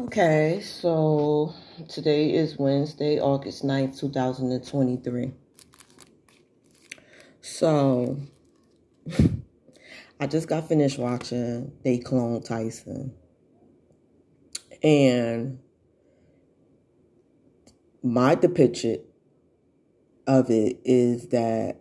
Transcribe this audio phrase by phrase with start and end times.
[0.00, 1.52] Okay, so
[1.88, 5.32] today is Wednesday, August 9th, 2023.
[7.40, 8.16] So,
[10.20, 13.12] I just got finished watching They Clone Tyrone.
[14.84, 15.58] And
[18.00, 19.02] my depiction
[20.28, 21.80] of it is that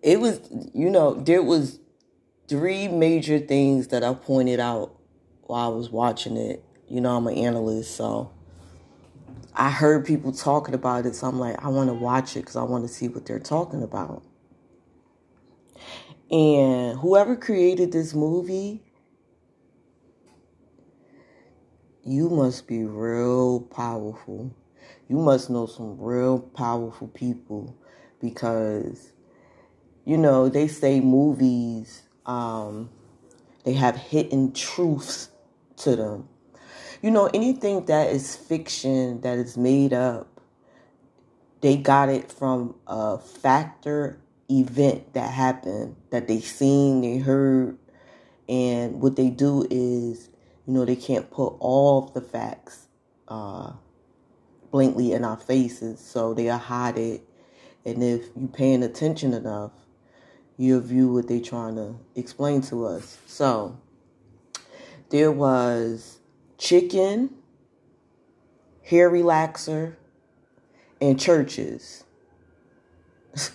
[0.00, 0.40] it was,
[0.72, 1.80] you know, there was
[2.46, 5.01] three major things that I pointed out
[5.52, 6.64] while I was watching it.
[6.88, 8.32] You know, I'm an analyst, so
[9.54, 11.14] I heard people talking about it.
[11.14, 13.38] So I'm like, I want to watch it because I want to see what they're
[13.38, 14.22] talking about.
[16.30, 18.80] And whoever created this movie,
[22.02, 24.56] you must be real powerful.
[25.06, 27.76] You must know some real powerful people
[28.22, 29.12] because,
[30.06, 32.88] you know, they say movies, um,
[33.64, 35.28] they have hidden truths
[35.84, 36.28] to them.
[37.00, 40.40] You know, anything that is fiction, that is made up,
[41.60, 47.78] they got it from a factor event that happened that they seen, they heard,
[48.48, 50.28] and what they do is,
[50.66, 52.86] you know, they can't put all the facts
[53.28, 53.72] uh,
[54.70, 57.22] blankly in our faces, so they'll hide it.
[57.84, 59.72] And if you're paying attention enough,
[60.56, 63.18] you'll view what they're trying to explain to us.
[63.26, 63.78] So
[65.12, 66.18] there was
[66.56, 67.28] chicken,
[68.82, 69.94] hair relaxer,
[71.02, 72.04] and churches.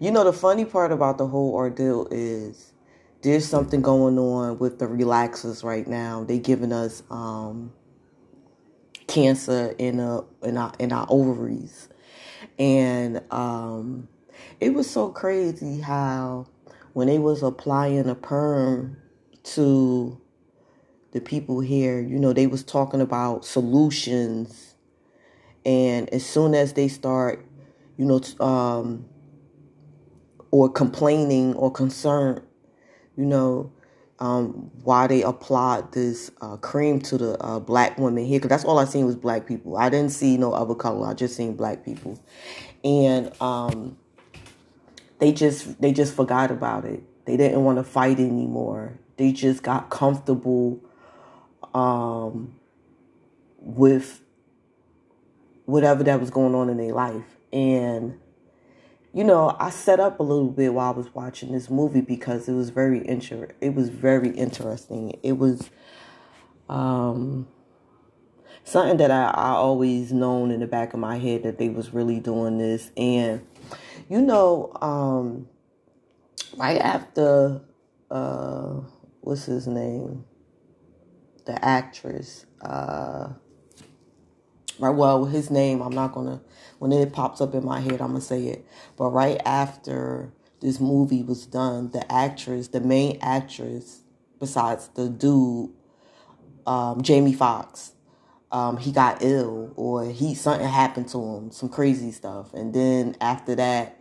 [0.00, 2.72] you know, the funny part about the whole ordeal is
[3.20, 6.24] there's something going on with the relaxers right now.
[6.24, 7.70] They're giving us um,
[9.08, 11.90] cancer in a in our in our ovaries,
[12.58, 14.08] and um,
[14.58, 16.46] it was so crazy how
[16.94, 18.96] when they was applying a perm
[19.44, 20.20] to
[21.12, 24.74] the people here, you know, they was talking about solutions.
[25.64, 27.46] And as soon as they start,
[27.96, 29.04] you know, um,
[30.50, 32.42] or complaining or concerned,
[33.16, 33.72] you know,
[34.18, 38.64] um, why they applied this uh, cream to the uh, black women here, because that's
[38.64, 39.76] all I seen was black people.
[39.76, 41.08] I didn't see no other color.
[41.08, 42.22] I just seen black people,
[42.84, 43.98] and um,
[45.18, 47.02] they just they just forgot about it.
[47.24, 48.98] They didn't want to fight anymore.
[49.16, 50.80] They just got comfortable
[51.74, 52.54] um,
[53.58, 54.20] with
[55.64, 57.24] whatever that was going on in their life.
[57.52, 58.18] And,
[59.12, 62.48] you know, I set up a little bit while I was watching this movie because
[62.48, 65.18] it was very inter- it was very interesting.
[65.22, 65.70] It was
[66.68, 67.46] um,
[68.64, 71.92] something that I, I always known in the back of my head that they was
[71.92, 72.90] really doing this.
[72.96, 73.46] And,
[74.08, 75.48] you know, um,
[76.56, 77.60] right after
[78.10, 78.80] uh,
[79.22, 80.24] what's his name?
[81.46, 82.46] The actress.
[82.60, 83.30] Uh,
[84.78, 84.90] right.
[84.90, 85.80] Well, his name.
[85.80, 86.42] I'm not gonna.
[86.78, 88.66] When it pops up in my head, I'm gonna say it.
[88.96, 94.02] But right after this movie was done, the actress, the main actress,
[94.38, 95.70] besides the dude,
[96.66, 97.92] um, Jamie Foxx,
[98.52, 103.16] um, he got ill or he something happened to him, some crazy stuff, and then
[103.20, 103.98] after that,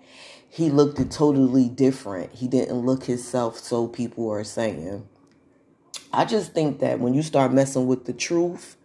[0.49, 2.33] he looked totally different.
[2.33, 5.07] He didn't look himself, so people are saying.
[6.13, 8.77] I just think that when you start messing with the truth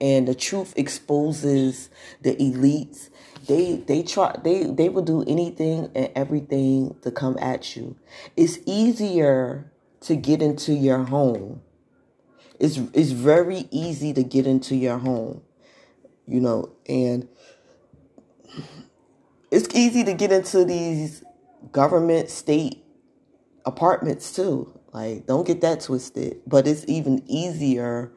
[0.00, 1.88] and the truth exposes
[2.22, 3.08] the elites,
[3.46, 7.96] they they try they they will do anything and everything to come at you.
[8.36, 11.62] It's easier to get into your home.
[12.58, 15.42] It's it's very easy to get into your home.
[16.26, 17.28] You know, and
[19.50, 21.24] it's easy to get into these
[21.72, 22.84] government state
[23.64, 24.75] apartments too.
[24.96, 26.40] Like, don't get that twisted.
[26.46, 28.10] But it's even easier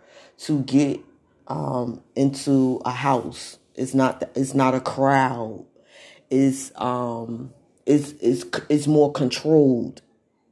[0.45, 1.01] to get
[1.50, 3.59] um, into a house.
[3.75, 4.23] It's not.
[4.34, 5.66] It's not a crowd.
[6.29, 7.53] It's um.
[7.85, 10.01] It's it's it's more controlled.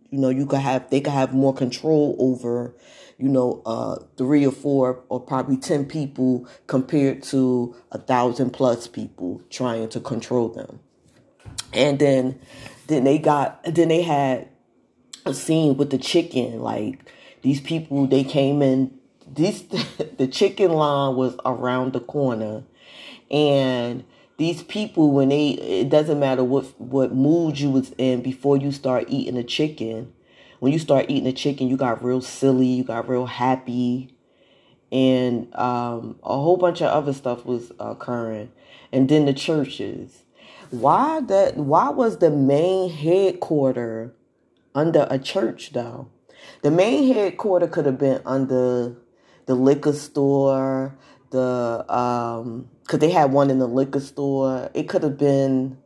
[0.09, 2.75] You know, you could have they could have more control over,
[3.17, 8.85] you know, uh, three or four or probably ten people compared to a thousand plus
[8.85, 10.81] people trying to control them.
[11.71, 12.39] And then,
[12.87, 14.49] then they got then they had
[15.33, 16.59] scene with the chicken.
[16.59, 18.97] Like these people, they came in.
[19.27, 19.61] This
[20.17, 22.63] the chicken line was around the corner,
[23.29, 24.03] and
[24.37, 28.71] these people when they it doesn't matter what what mood you was in before you
[28.71, 30.13] start eating the chicken.
[30.59, 34.15] When you start eating the chicken, you got real silly, you got real happy,
[34.91, 38.51] and um, a whole bunch of other stuff was occurring.
[38.91, 40.23] And then the churches.
[40.69, 41.57] Why that?
[41.57, 44.13] Why was the main headquarter
[44.77, 46.07] under a church though?
[46.61, 48.95] The main headquarter could have been under
[49.47, 50.95] the liquor store,
[51.31, 54.69] the um, because they had one in the liquor store.
[54.73, 55.77] It could have been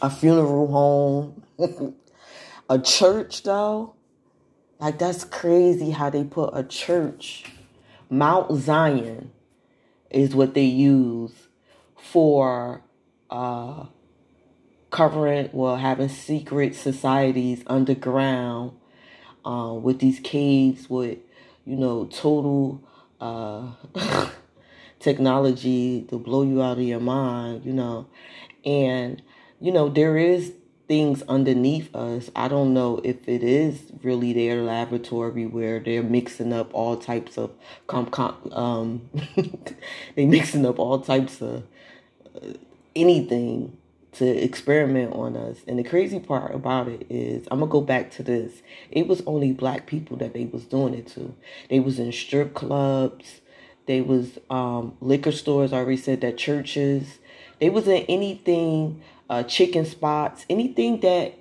[0.00, 1.42] a funeral home,
[2.70, 3.94] a church though.
[4.78, 7.44] Like that's crazy how they put a church,
[8.10, 9.32] Mount Zion,
[10.10, 11.32] is what they use
[11.96, 12.82] for
[13.30, 13.86] uh,
[14.92, 18.72] covering, well, having secret societies underground
[19.44, 21.18] uh, with these caves with,
[21.64, 22.80] you know, total
[23.20, 23.72] uh,
[25.00, 28.06] technology to blow you out of your mind, you know.
[28.64, 29.20] And,
[29.60, 30.52] you know, there is
[30.88, 32.30] things underneath us.
[32.36, 37.38] I don't know if it is really their laboratory where they're mixing up all types
[37.38, 37.50] of
[37.86, 39.10] com, com um
[40.16, 41.62] they mixing up all types of
[42.36, 42.48] uh,
[42.94, 43.78] anything
[44.12, 45.58] to experiment on us.
[45.66, 48.62] And the crazy part about it is, I'm gonna go back to this.
[48.90, 51.34] It was only black people that they was doing it to.
[51.70, 53.40] They was in strip clubs.
[53.86, 55.72] They was um, liquor stores.
[55.72, 57.18] I already said that churches.
[57.58, 61.38] They was in anything, uh, chicken spots, anything that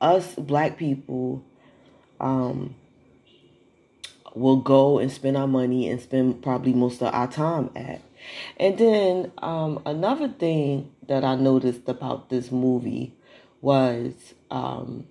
[0.00, 1.44] us black people
[2.20, 2.74] um,
[4.34, 8.00] will go and spend our money and spend probably most of our time at.
[8.58, 13.14] And then um, another thing that I noticed about this movie
[13.60, 15.06] was um,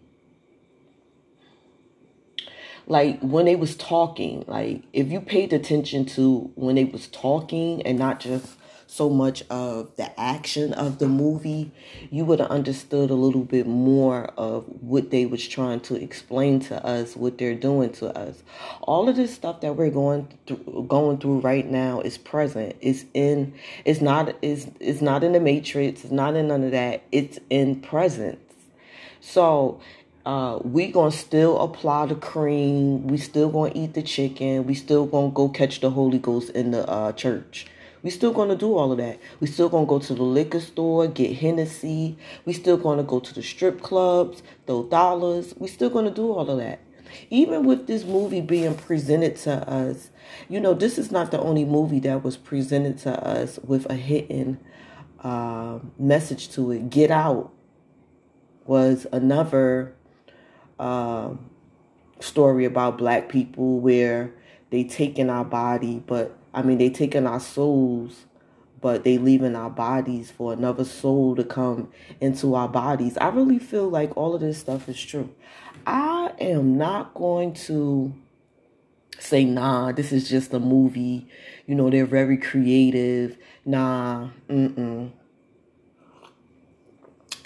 [2.87, 7.81] like when they was talking, like if you paid attention to when they was talking
[7.83, 8.55] and not just
[8.95, 11.69] so much of the action of the movie,
[12.09, 16.61] you would have understood a little bit more of what they was trying to explain
[16.61, 18.41] to us, what they're doing to us.
[18.81, 22.77] All of this stuff that we're going through, going through right now is present.
[22.79, 23.53] It's in.
[23.83, 24.33] It's not.
[24.41, 26.05] It's it's not in the matrix.
[26.05, 27.03] It's not in none of that.
[27.11, 28.39] It's in presence.
[29.19, 29.81] So
[30.25, 33.07] uh, we gonna still apply the cream.
[33.07, 34.65] We still gonna eat the chicken.
[34.65, 37.67] We still gonna go catch the Holy Ghost in the uh, church.
[38.05, 39.19] We still gonna do all of that.
[39.39, 42.15] We still gonna go to the liquor store, get Hennessy.
[42.45, 45.55] We still gonna go to the strip clubs, throw dollars.
[45.57, 46.81] We still gonna do all of that.
[47.31, 50.11] Even with this movie being presented to us,
[50.49, 53.95] you know, this is not the only movie that was presented to us with a
[53.95, 54.59] hidden
[55.21, 56.91] uh, message to it.
[56.91, 57.51] Get Out
[58.67, 59.95] was another
[60.77, 61.33] uh,
[62.19, 64.31] story about black people where
[64.69, 68.25] they take in our body, but I mean, they taking our souls,
[68.79, 71.91] but they leaving our bodies for another soul to come
[72.21, 73.17] into our bodies.
[73.17, 75.29] I really feel like all of this stuff is true.
[75.85, 78.15] I am not going to
[79.19, 81.27] say, nah, this is just a movie.
[81.67, 83.37] You know, they're very creative.
[83.65, 85.11] Nah, mm-mm.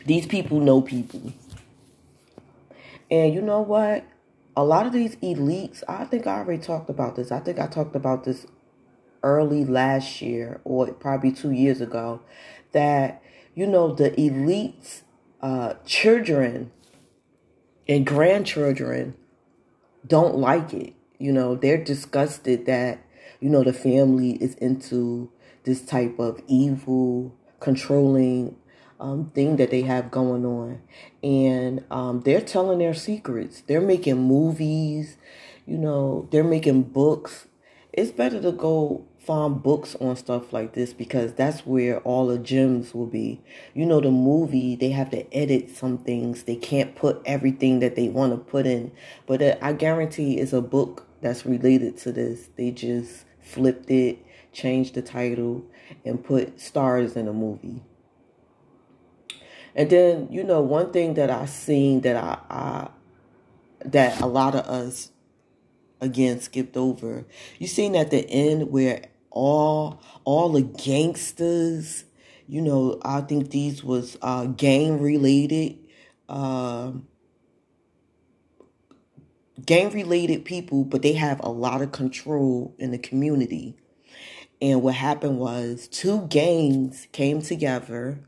[0.06, 1.34] These people know people.
[3.10, 4.06] And you know what?
[4.56, 7.32] A lot of these elites, I think I already talked about this.
[7.32, 8.46] I think I talked about this
[9.24, 12.22] early last year or probably two years ago
[12.72, 13.22] that,
[13.56, 15.02] you know, the elites,
[15.42, 16.72] uh, children
[17.88, 19.16] and grandchildren
[20.06, 20.94] don't like it.
[21.18, 23.00] You know, they're disgusted that,
[23.40, 25.32] you know, the family is into
[25.64, 28.56] this type of evil, controlling
[29.00, 30.82] um, thing that they have going on.
[31.24, 33.62] And um, they're telling their secrets.
[33.62, 35.18] They're making movies,
[35.66, 37.48] you know, they're making books.
[37.92, 42.38] It's better to go find books on stuff like this because that's where all the
[42.38, 43.42] gems will be.
[43.74, 46.44] You know, the movie, they have to edit some things.
[46.44, 48.92] They can't put everything that they want to put in.
[49.26, 52.50] But uh, I guarantee it's a book that's related to this.
[52.56, 54.20] They just flipped it,
[54.54, 55.66] changed the title,
[56.06, 57.82] and put stars in a movie.
[59.76, 62.90] And then, you know, one thing that I seen that I, I
[63.86, 65.12] that a lot of us
[66.02, 67.26] again skipped over.
[67.58, 72.06] You seen at the end where all all the gangsters.
[72.48, 75.78] You know, I think these was uh, gang related,
[76.28, 76.94] uh,
[79.64, 83.78] gang related people, but they have a lot of control in the community.
[84.62, 88.20] And what happened was two gangs came together,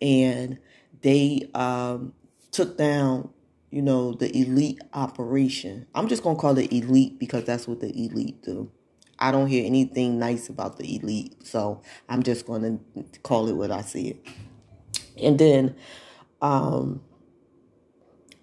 [0.00, 0.58] and
[1.00, 2.12] they um,
[2.52, 3.30] took down,
[3.74, 5.84] you know, the elite operation.
[5.96, 8.70] I'm just gonna call it elite because that's what the elite do.
[9.18, 11.44] I don't hear anything nice about the elite.
[11.44, 14.26] So I'm just going to call it what I see it.
[15.20, 15.74] And then
[16.40, 17.02] um,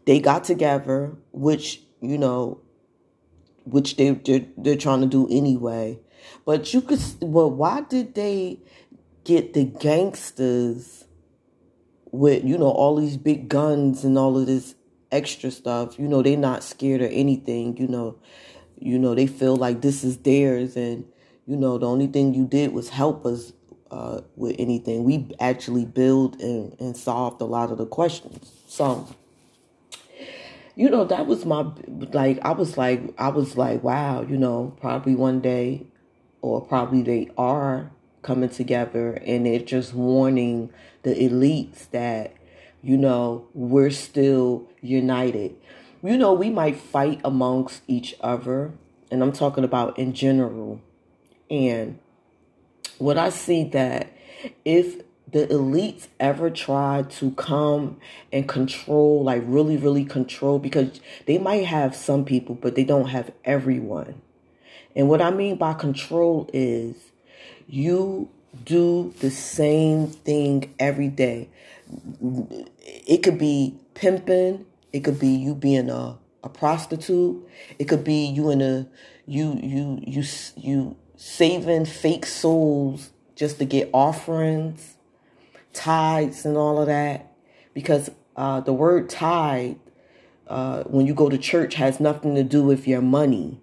[0.05, 2.61] they got together, which, you know,
[3.63, 5.99] which they, they're, they're trying to do anyway.
[6.45, 8.59] But you could, well, why did they
[9.23, 11.05] get the gangsters
[12.11, 14.75] with, you know, all these big guns and all of this
[15.11, 15.99] extra stuff.
[15.99, 17.77] You know, they're not scared of anything.
[17.77, 18.17] You know,
[18.79, 21.05] you know they feel like this is theirs, and
[21.45, 23.53] you know the only thing you did was help us
[23.91, 25.03] uh, with anything.
[25.03, 28.51] We actually build and, and solved a lot of the questions.
[28.67, 29.07] So,
[30.75, 31.65] you know, that was my
[32.13, 32.39] like.
[32.43, 34.21] I was like, I was like, wow.
[34.23, 35.87] You know, probably one day,
[36.41, 37.91] or probably they are
[38.21, 40.71] coming together, and they're just warning
[41.03, 42.33] the elites that
[42.81, 45.55] you know we're still united.
[46.03, 48.71] You know, we might fight amongst each other,
[49.11, 50.81] and I'm talking about in general,
[51.49, 51.99] and
[52.97, 54.11] what I see that
[54.65, 57.97] if the elites ever try to come
[58.33, 63.07] and control, like really, really control, because they might have some people, but they don't
[63.07, 64.21] have everyone.
[64.95, 66.95] And what I mean by control is
[67.67, 68.29] you
[68.65, 71.49] do the same thing every day.
[72.81, 77.47] It could be pimping, it could be you being a, a prostitute,
[77.79, 78.87] it could be you in a
[79.25, 80.23] you you you
[80.55, 84.97] you saving fake souls just to get offerings,
[85.73, 87.33] tithes, and all of that.
[87.73, 89.77] Because uh, the word tithe,
[90.47, 93.61] uh, when you go to church, has nothing to do with your money.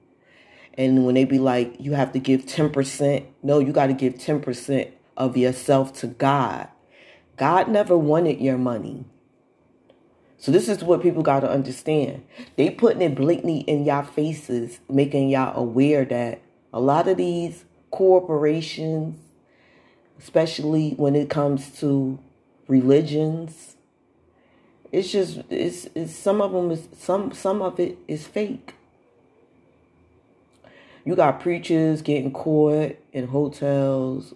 [0.75, 4.15] And when they be like, you have to give 10%, no, you got to give
[4.15, 6.69] 10% of yourself to God.
[7.39, 9.05] God never wanted your money.
[10.39, 12.25] So this is what people got to understand.
[12.57, 16.41] They putting it blatantly in y'all faces, making y'all aware that
[16.73, 19.19] a lot of these corporations,
[20.19, 22.19] especially when it comes to
[22.69, 23.77] religions,
[24.93, 28.75] it's just it's, it's some of them is some some of it is fake.
[31.05, 34.35] You got preachers getting caught in hotels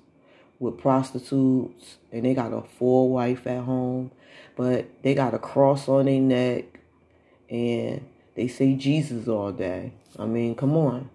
[0.62, 4.12] with prostitutes and they got a full wife at home,
[4.56, 6.64] but they got a cross on their neck
[7.50, 9.92] and they say Jesus all day.
[10.18, 11.10] I mean, come on.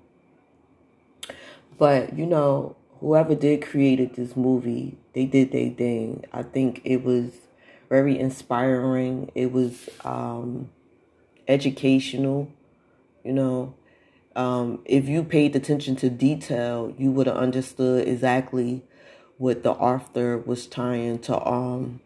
[1.77, 6.25] But you know, whoever did created this movie, they did their thing.
[6.33, 7.31] I think it was
[7.89, 9.31] very inspiring.
[9.33, 10.69] It was um,
[11.47, 12.51] educational.
[13.23, 13.75] You know,
[14.35, 18.83] um, if you paid attention to detail, you would have understood exactly
[19.37, 22.01] what the author was trying to um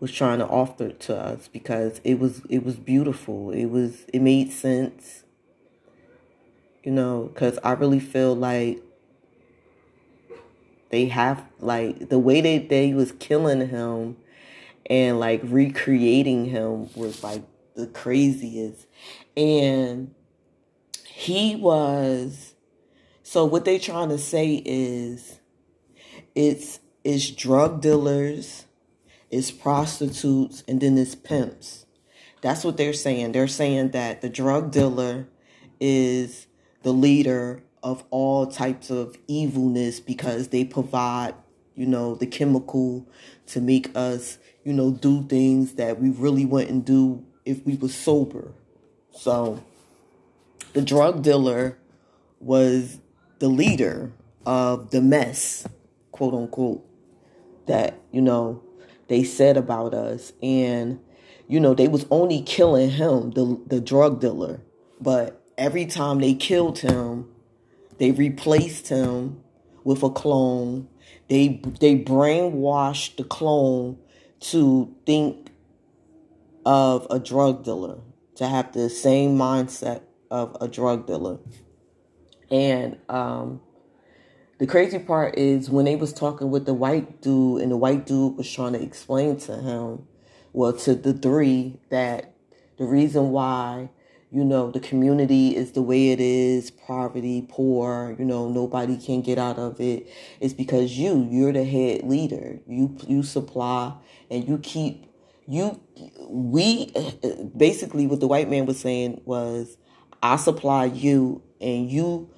[0.00, 3.50] was trying to offer to us because it was it was beautiful.
[3.50, 5.24] It was it made sense
[6.88, 8.80] you know, because I really feel like
[10.88, 14.16] they have like the way they they was killing him
[14.86, 17.42] and like recreating him was like
[17.74, 18.86] the craziest
[19.36, 20.14] and
[21.04, 22.54] he was
[23.22, 25.37] so what they trying to say is
[26.38, 28.64] it's it's drug dealers
[29.30, 31.84] it's prostitutes and then it's pimps.
[32.40, 33.32] That's what they're saying.
[33.32, 35.28] They're saying that the drug dealer
[35.80, 36.46] is
[36.82, 41.34] the leader of all types of evilness because they provide,
[41.74, 43.06] you know, the chemical
[43.48, 47.88] to make us, you know, do things that we really wouldn't do if we were
[47.88, 48.52] sober.
[49.10, 49.62] So
[50.72, 51.76] the drug dealer
[52.40, 52.98] was
[53.40, 54.12] the leader
[54.46, 55.66] of the mess,
[56.18, 56.84] quote unquote,
[57.66, 58.60] that, you know,
[59.06, 60.32] they said about us.
[60.42, 60.98] And,
[61.46, 64.60] you know, they was only killing him, the the drug dealer.
[65.00, 67.28] But every time they killed him,
[67.98, 69.42] they replaced him
[69.84, 70.88] with a clone.
[71.28, 73.98] They they brainwashed the clone
[74.40, 75.52] to think
[76.66, 77.98] of a drug dealer,
[78.34, 81.38] to have the same mindset of a drug dealer.
[82.50, 83.60] And um,
[84.58, 88.06] the crazy part is when they was talking with the white dude, and the white
[88.06, 90.06] dude was trying to explain to him,
[90.52, 92.34] well, to the three, that
[92.76, 93.90] the reason why
[94.30, 99.22] you know the community is the way it is poverty poor you know nobody can
[99.22, 100.06] get out of it
[100.38, 102.58] it's because you you're the head leader.
[102.66, 103.94] You you supply
[104.30, 105.06] and you keep
[105.46, 105.80] you
[106.28, 106.92] we
[107.56, 109.78] basically what the white man was saying was
[110.22, 112.28] i supply you and you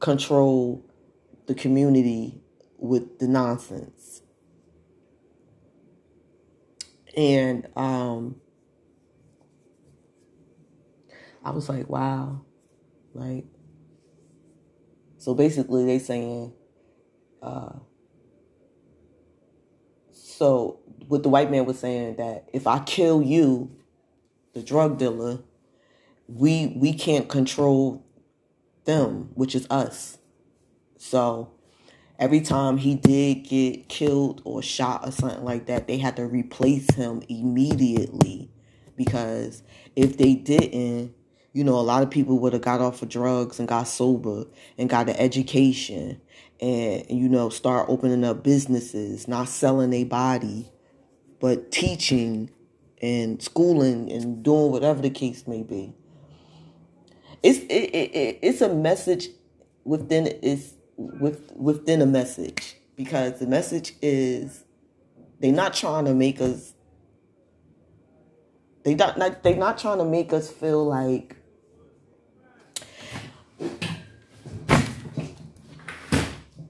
[0.00, 0.84] control
[1.50, 2.40] the community
[2.78, 4.22] with the nonsense
[7.16, 8.40] and um
[11.44, 12.42] I was like, wow.
[13.14, 13.44] Like,
[15.18, 16.52] so basically they saying,
[17.42, 17.72] uh,
[20.12, 23.70] so what the white man was saying that if I kill you,
[24.52, 25.40] the drug dealer,
[26.28, 28.04] we we can't control
[28.84, 30.18] them, which is us.
[31.00, 31.50] So
[32.18, 36.26] every time he did get killed or shot or something like that, they had to
[36.26, 38.50] replace him immediately
[38.96, 39.62] because
[39.96, 41.14] if they didn't,
[41.54, 44.44] you know, a lot of people would have got off of drugs and got sober
[44.76, 46.20] and got an education
[46.60, 50.70] and, you know, start opening up businesses, not selling their body,
[51.40, 52.50] but teaching
[53.00, 55.94] and schooling and doing whatever the case may be.
[57.42, 59.28] It's it, it, it's a message
[59.84, 64.64] within it's with within a message because the message is
[65.38, 66.74] they're not trying to make us
[68.82, 71.36] they not, not they're not trying to make us feel like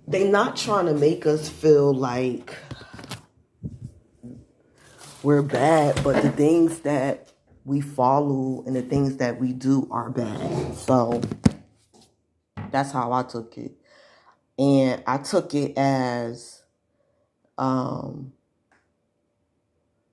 [0.07, 2.57] they're not trying to make us feel like
[5.23, 7.33] we're bad, but the things that
[7.65, 10.75] we follow and the things that we do are bad.
[10.77, 11.21] So
[12.71, 13.80] that's how I took it.
[14.61, 16.65] And I took it as
[17.59, 18.35] um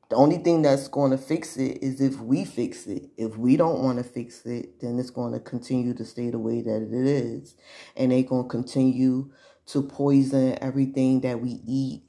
[0.10, 3.10] the only thing that's going to fix it is if we fix it.
[3.18, 6.40] If we don't want to fix it, then it's going to continue to stay the
[6.40, 7.56] way that it is.
[7.98, 9.32] And they're going to continue
[9.68, 12.04] to poison everything that we eat,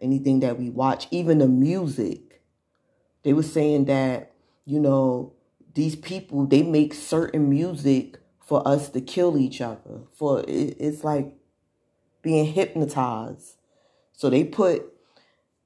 [0.00, 2.42] anything that we watch, even the music.
[3.24, 4.32] They were saying that,
[4.64, 5.32] you know,
[5.74, 10.00] these people, they make certain music for us to kill each other.
[10.12, 11.34] For it's like
[12.22, 13.56] being hypnotized.
[14.12, 14.92] So they put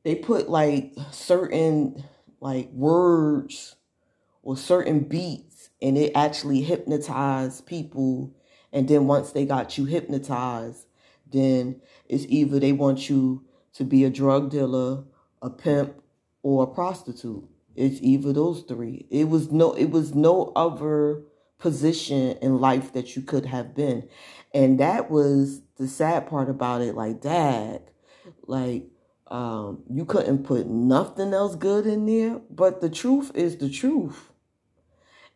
[0.04, 2.04] they put like certain
[2.40, 3.76] like words
[4.42, 8.32] or certain beats and it actually hypnotized people
[8.72, 10.86] and then once they got you hypnotized
[11.32, 15.02] then it's either they want you to be a drug dealer
[15.42, 16.00] a pimp
[16.42, 21.22] or a prostitute it's either those three it was no it was no other
[21.58, 24.08] position in life that you could have been
[24.52, 27.80] and that was the sad part about it like dad
[28.46, 28.84] like
[29.28, 34.30] um, you couldn't put nothing else good in there, but the truth is the truth.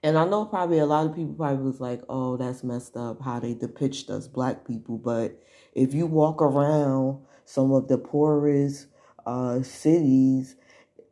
[0.02, 3.20] And I know probably a lot of people probably was like, oh, that's messed up
[3.20, 4.96] how they depict us black people.
[4.96, 5.38] But
[5.74, 8.86] if you walk around some of the poorest
[9.26, 10.56] uh, cities,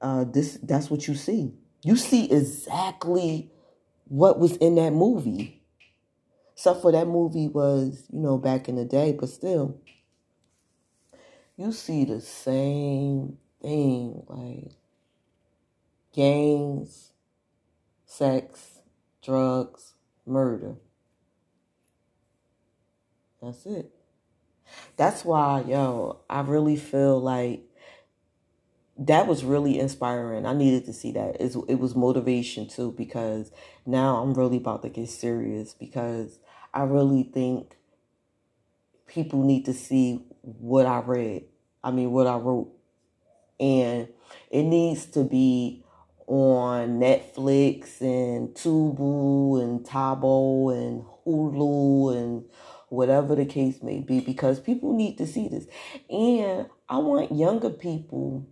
[0.01, 1.53] uh, this that's what you see.
[1.83, 3.51] You see exactly
[4.09, 5.63] what was in that movie.
[6.53, 9.81] Except for that movie was, you know, back in the day, but still
[11.57, 14.73] you see the same thing like
[16.15, 17.13] gangs,
[18.07, 18.81] sex,
[19.23, 19.95] drugs,
[20.25, 20.77] murder.
[23.43, 23.91] That's it.
[24.97, 27.68] That's why, yo, I really feel like
[28.99, 30.45] that was really inspiring.
[30.45, 31.37] I needed to see that.
[31.41, 33.53] It's, it was motivation too because
[33.87, 36.41] now I'm really about to get serious because
[36.75, 37.77] I really think
[39.07, 41.45] people need to see what I read.
[41.83, 42.73] I mean, what I wrote.
[43.61, 44.09] And
[44.51, 45.85] it needs to be
[46.27, 52.45] on Netflix and Tubi and Tabo and Hulu and
[52.89, 55.67] whatever the case may be because people need to see this.
[56.11, 58.47] And I want younger people,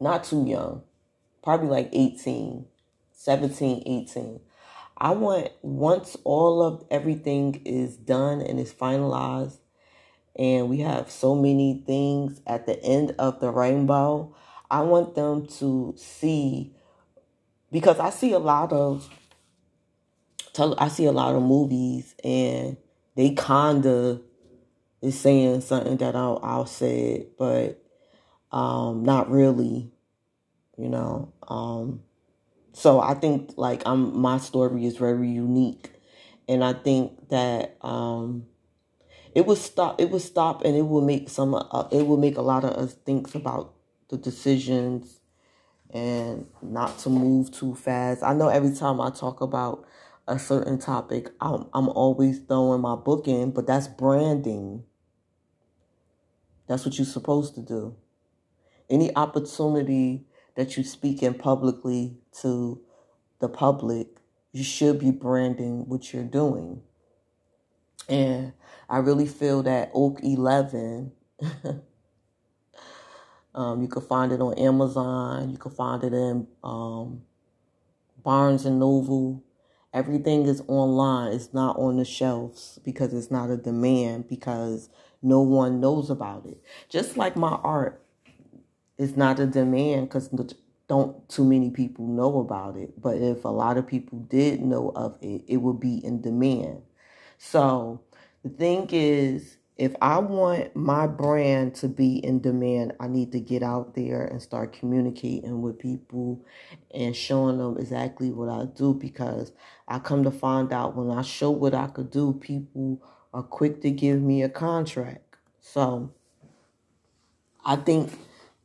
[0.00, 0.82] not too young,
[1.42, 2.66] probably like 18,
[3.12, 4.40] 17, 18.
[4.96, 9.58] I want once all of everything is done and is finalized
[10.36, 14.34] and we have so many things at the end of the rainbow.
[14.70, 16.74] I want them to see
[17.72, 19.08] because I see a lot of
[20.78, 22.76] I see a lot of movies and
[23.14, 24.20] they kinda
[25.00, 27.82] is saying something that I'll, I'll say but
[28.52, 29.90] um, not really,
[30.76, 31.32] you know.
[31.48, 32.02] Um,
[32.72, 35.92] so I think like I'm my story is very unique,
[36.48, 38.46] and I think that um,
[39.34, 40.00] it will stop.
[40.00, 41.54] It will stop, and it will make some.
[41.54, 43.74] Uh, it will make a lot of us think about
[44.08, 45.20] the decisions
[45.92, 48.22] and not to move too fast.
[48.22, 49.84] I know every time I talk about
[50.28, 54.84] a certain topic, I'm I'm always throwing my book in, but that's branding.
[56.68, 57.96] That's what you're supposed to do.
[58.90, 60.24] Any opportunity
[60.56, 62.80] that you speak in publicly to
[63.38, 64.08] the public,
[64.52, 66.82] you should be branding what you're doing.
[68.08, 68.52] And
[68.88, 71.12] I really feel that Oak 11,
[73.54, 75.50] um, you can find it on Amazon.
[75.50, 77.22] You can find it in um,
[78.22, 79.44] Barnes and Noble.
[79.94, 81.32] Everything is online.
[81.32, 84.88] It's not on the shelves because it's not a demand because
[85.22, 86.60] no one knows about it.
[86.88, 88.02] Just like my art
[89.00, 90.28] is not a demand because
[90.86, 93.00] don't too many people know about it.
[93.00, 96.82] But if a lot of people did know of it, it would be in demand.
[97.38, 98.02] So
[98.44, 103.40] the thing is, if I want my brand to be in demand, I need to
[103.40, 106.44] get out there and start communicating with people
[106.92, 109.52] and showing them exactly what I do because
[109.88, 113.00] I come to find out when I show what I could do, people
[113.32, 115.36] are quick to give me a contract.
[115.62, 116.12] So
[117.64, 118.12] I think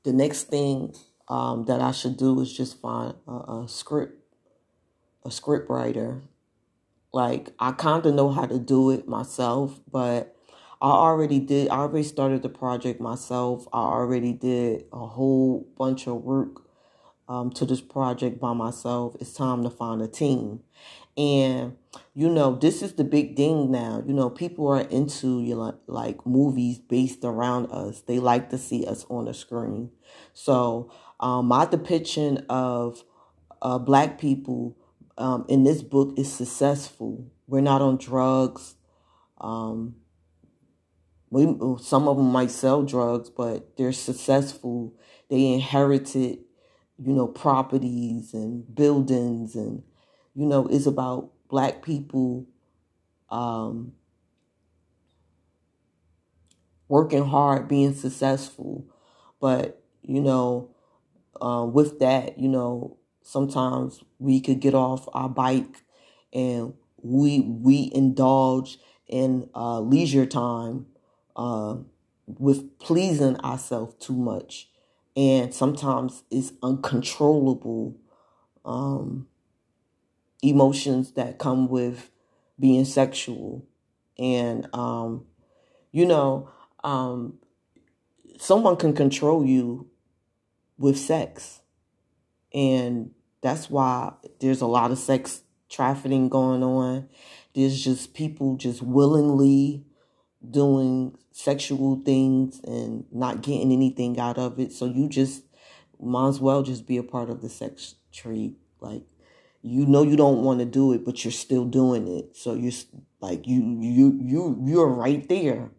[0.05, 0.95] the next thing
[1.27, 4.23] um, that I should do is just find a, a script,
[5.25, 6.21] a script writer.
[7.11, 10.35] Like I kind of know how to do it myself, but
[10.81, 13.67] I already did, I already started the project myself.
[13.73, 16.61] I already did a whole bunch of work
[17.27, 19.15] um, to this project by myself.
[19.19, 20.59] It's time to find a team.
[21.17, 21.77] And,
[22.13, 24.03] you know, this is the big thing now.
[24.05, 28.01] You know, people are into you know, like movies based around us.
[28.01, 29.91] They like to see us on the screen.
[30.33, 33.03] So, um, my depiction of
[33.61, 34.77] uh, black people
[35.17, 37.31] um, in this book is successful.
[37.47, 38.75] We're not on drugs.
[39.39, 39.95] Um,
[41.29, 41.45] we
[41.79, 44.93] some of them might sell drugs, but they're successful.
[45.29, 46.39] They inherited,
[46.97, 49.83] you know, properties and buildings, and
[50.35, 52.45] you know, it's about black people
[53.31, 53.93] um,
[56.87, 58.85] working hard, being successful.
[59.39, 60.69] But you know,
[61.41, 65.83] uh, with that, you know, sometimes we could get off our bike
[66.33, 70.87] and we we indulge in uh, leisure time
[71.35, 71.77] uh,
[72.27, 74.69] with pleasing ourselves too much.
[75.15, 77.95] And sometimes it's uncontrollable
[78.65, 79.27] um,
[80.49, 82.11] emotions that come with
[82.59, 83.65] being sexual.
[84.17, 85.25] And, um,
[85.91, 86.49] you know,
[86.83, 87.39] um,
[88.39, 89.89] someone can control you
[90.77, 91.61] with sex.
[92.53, 97.09] And that's why there's a lot of sex trafficking going on.
[97.53, 99.85] There's just people just willingly
[100.49, 104.71] doing sexual things and not getting anything out of it.
[104.71, 105.43] So you just
[105.99, 108.55] might as well just be a part of the sex trade.
[108.79, 109.03] Like
[109.65, 112.37] you know you don't want to do it, but you're still doing it.
[112.37, 112.71] So you're
[113.19, 115.71] like you you you you're right there.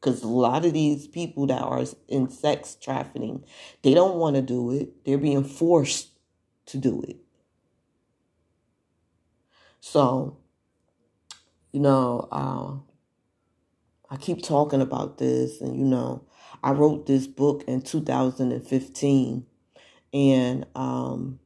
[0.00, 3.42] Because a lot of these people that are in sex trafficking,
[3.82, 5.04] they don't want to do it.
[5.04, 6.10] They're being forced
[6.66, 7.16] to do it.
[9.80, 10.36] So,
[11.72, 12.74] you know, uh,
[14.12, 16.24] I keep talking about this, and you know,
[16.62, 19.46] I wrote this book in 2015,
[20.12, 21.38] and um,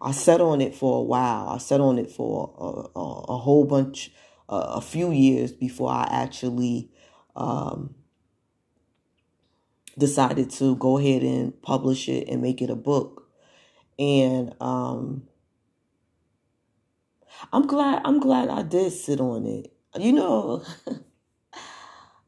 [0.00, 1.48] I sat on it for a while.
[1.48, 4.12] I sat on it for a, a, a whole bunch,
[4.48, 6.90] uh, a few years before I actually
[7.34, 7.94] um,
[9.98, 13.28] decided to go ahead and publish it and make it a book.
[13.98, 15.26] And um,
[17.52, 18.02] I'm glad.
[18.04, 19.72] I'm glad I did sit on it.
[19.98, 20.64] You know.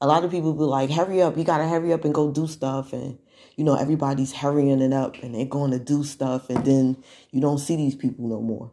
[0.00, 2.46] a lot of people be like, hurry up, you gotta hurry up and go do
[2.46, 2.92] stuff.
[2.92, 3.18] And,
[3.58, 6.48] you know, everybody's hurrying it up and they're going to do stuff.
[6.48, 6.96] And then
[7.32, 8.70] you don't see these people no more.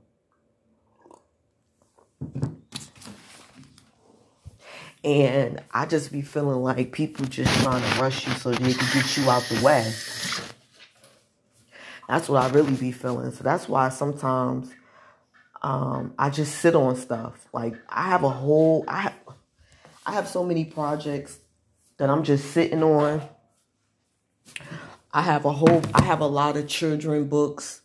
[5.03, 8.87] And I just be feeling like people just trying to rush you so they can
[8.93, 9.91] get you out the way.
[12.07, 13.31] That's what I really be feeling.
[13.31, 14.71] So that's why sometimes
[15.63, 17.47] um, I just sit on stuff.
[17.51, 19.15] Like I have a whole, I have,
[20.05, 21.39] I have so many projects
[21.97, 23.27] that I'm just sitting on.
[25.15, 27.83] I have a whole I have a lot of children books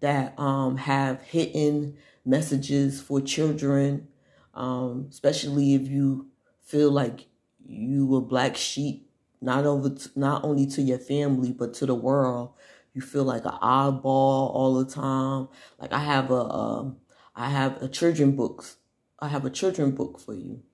[0.00, 4.08] that um, have hidden messages for children,
[4.52, 6.26] um, especially if you
[6.60, 7.26] feel like
[7.64, 9.08] you a black sheep,
[9.40, 12.50] not over to, not only to your family but to the world.
[12.94, 15.48] You feel like an oddball all the time.
[15.78, 16.96] Like I have a um,
[17.36, 18.78] I have a children books.
[19.20, 20.64] I have a children book for you.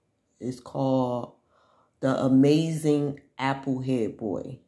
[0.40, 1.34] It's called
[2.00, 4.60] The Amazing Applehead Boy.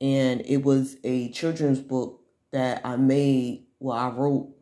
[0.00, 2.20] And it was a children's book
[2.52, 4.54] that I made, well, I wrote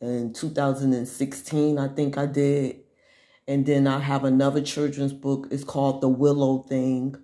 [0.00, 2.80] in 2016, I think I did.
[3.46, 5.48] And then I have another children's book.
[5.50, 7.16] It's called The Willow Thing.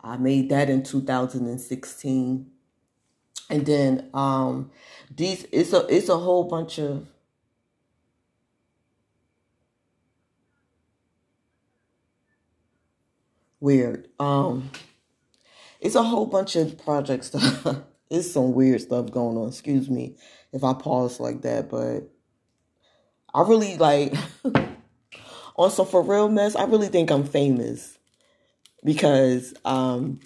[0.00, 2.50] I made that in 2016.
[3.48, 4.70] And then um
[5.14, 7.06] these it's a it's a whole bunch of
[13.60, 14.08] weird.
[14.18, 14.70] Um,
[15.80, 17.34] it's a whole bunch of projects.
[18.10, 19.48] it's some weird stuff going on.
[19.48, 20.16] Excuse me
[20.52, 22.10] if I pause like that, but
[23.34, 24.14] I really like
[25.70, 26.56] some for real mess.
[26.56, 27.98] I really think I'm famous
[28.84, 30.20] because, um,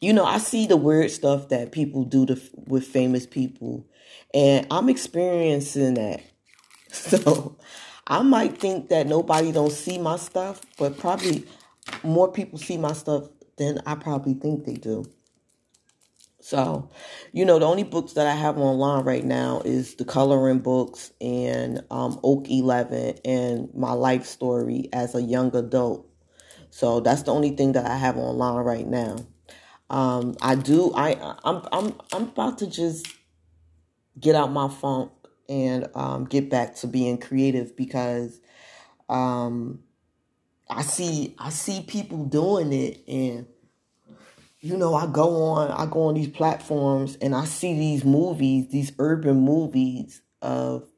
[0.00, 3.86] you know, I see the weird stuff that people do to, with famous people,
[4.34, 6.22] and I'm experiencing that.
[6.88, 7.58] So
[8.06, 11.44] I might think that nobody don't see my stuff, but probably
[12.02, 15.04] more people see my stuff than I probably think they do.
[16.40, 16.90] So,
[17.32, 21.10] you know, the only books that I have online right now is the coloring books
[21.20, 26.08] and um, Oak 11 and my life story as a young adult.
[26.70, 29.16] So that's the only thing that I have online right now.
[29.88, 30.92] Um, I do.
[30.94, 33.06] I I'm I'm I'm about to just
[34.18, 35.10] get out my funk
[35.48, 38.40] and um, get back to being creative because
[39.08, 39.80] um,
[40.68, 43.46] I see I see people doing it and
[44.66, 48.68] you know, I go on, I go on these platforms and I see these movies,
[48.68, 50.88] these urban movies of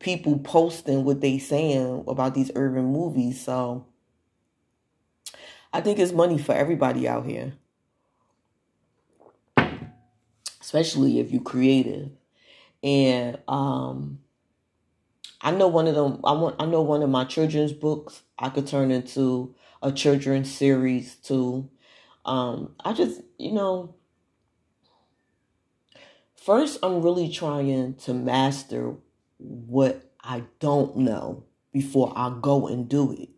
[0.00, 3.40] people posting what they saying about these urban movies.
[3.40, 3.86] So
[5.72, 7.52] I think it's money for everybody out here.
[10.60, 12.10] Especially if you're creative.
[12.82, 14.18] And um
[15.44, 18.48] I know one of them I want I know one of my children's books I
[18.48, 21.70] could turn into a children's series too
[22.24, 23.94] um, I just, you know,
[26.36, 28.94] first, I'm really trying to master
[29.38, 33.28] what I don't know before I go and do it.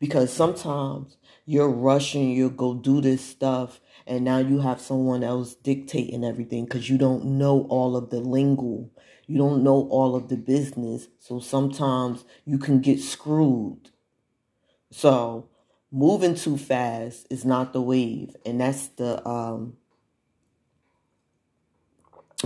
[0.00, 5.54] Because sometimes you're rushing, you'll go do this stuff, and now you have someone else
[5.54, 8.90] dictating everything because you don't know all of the lingo.
[9.26, 11.08] You don't know all of the business.
[11.18, 13.90] So sometimes you can get screwed.
[14.90, 15.48] So
[15.90, 19.76] moving too fast is not the wave and that's the um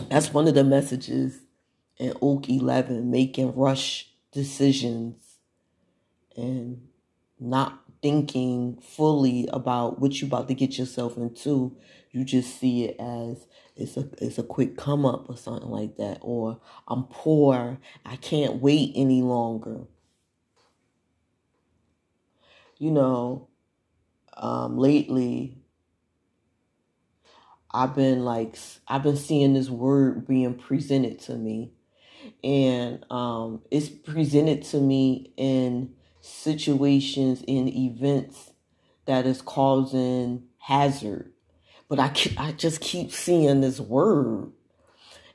[0.09, 1.41] that's one of the messages
[1.99, 5.39] in oak 11 making rush decisions
[6.37, 6.89] and
[7.39, 11.77] not thinking fully about what you're about to get yourself into
[12.13, 15.97] you just see it as it's a it's a quick come up or something like
[15.97, 19.83] that or i'm poor i can't wait any longer
[22.79, 23.49] you know,
[24.37, 25.59] um, lately
[27.71, 28.59] I've been like
[28.89, 31.73] I've been seeing this word being presented to me,
[32.45, 38.53] and um, it's presented to me in situations in events
[39.07, 41.33] that is causing hazard.
[41.89, 44.53] But I I just keep seeing this word,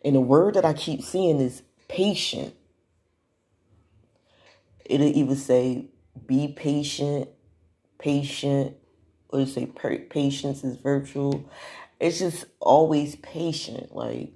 [0.04, 2.56] and the word that I keep seeing is patient.
[4.86, 5.90] It'll even say
[6.28, 7.30] be patient,
[8.00, 8.76] patient.
[9.30, 9.66] or say?
[9.68, 11.50] Patience is virtual.
[12.00, 13.96] It's just always patient.
[13.96, 14.34] Like,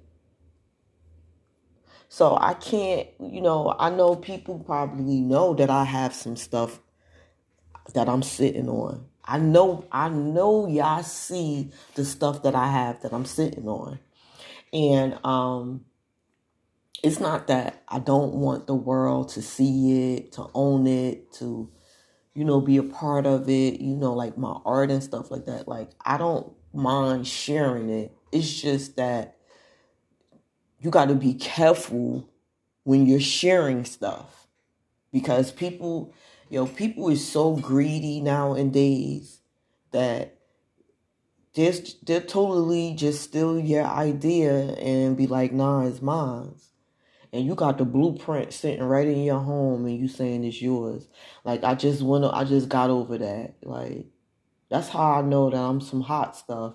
[2.08, 6.80] so I can't, you know, I know people probably know that I have some stuff
[7.94, 9.06] that I'm sitting on.
[9.26, 13.98] I know, I know y'all see the stuff that I have that I'm sitting on.
[14.72, 15.84] And, um,
[17.02, 21.70] it's not that I don't want the world to see it, to own it, to,
[22.34, 25.46] you know, be a part of it, you know, like my art and stuff like
[25.46, 25.68] that.
[25.68, 28.12] Like, I don't mind sharing it.
[28.32, 29.36] It's just that
[30.80, 32.28] you got to be careful
[32.84, 34.46] when you're sharing stuff
[35.12, 36.12] because people,
[36.50, 39.40] know, people is so greedy nowadays
[39.92, 40.36] that
[41.54, 46.54] they're, they're totally just steal your idea and be like, nah, it's mine
[47.36, 51.06] and you got the blueprint sitting right in your home and you saying it's yours.
[51.44, 53.54] Like I just went I just got over that.
[53.62, 54.06] Like
[54.70, 56.74] that's how I know that I'm some hot stuff.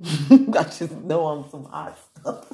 [0.30, 2.52] I just know I'm some hot stuff.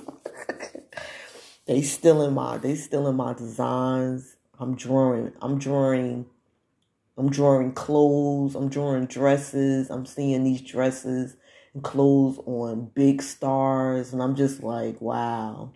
[1.66, 4.36] they stealing my they stealing my designs.
[4.58, 6.26] I'm drawing I'm drawing
[7.18, 11.36] I'm drawing clothes, I'm drawing dresses, I'm seeing these dresses
[11.74, 15.72] and clothes on big stars and I'm just like, wow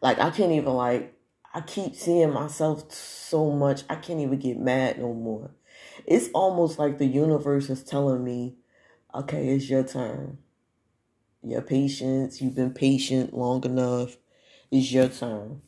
[0.00, 1.14] like I can't even like
[1.54, 3.82] I keep seeing myself so much.
[3.88, 5.50] I can't even get mad no more.
[6.06, 8.56] It's almost like the universe is telling me,
[9.14, 10.38] okay, it's your turn.
[11.42, 14.16] Your patience, you've been patient long enough.
[14.70, 15.62] It's your turn.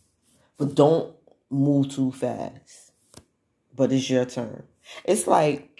[0.59, 1.15] But don't
[1.51, 2.93] move too fast.
[3.75, 4.65] But it's your turn.
[5.05, 5.71] It's like